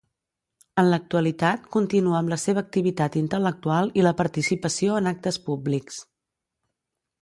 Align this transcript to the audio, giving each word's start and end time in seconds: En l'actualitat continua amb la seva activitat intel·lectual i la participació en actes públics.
En 0.83 0.87
l'actualitat 0.91 1.67
continua 1.75 2.17
amb 2.21 2.33
la 2.33 2.39
seva 2.45 2.63
activitat 2.65 3.19
intel·lectual 3.23 3.95
i 4.01 4.09
la 4.09 4.17
participació 4.25 5.01
en 5.03 5.15
actes 5.17 5.43
públics. 5.49 6.05